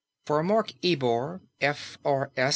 [0.25, 2.49] For Mark Ebor, F.R.S.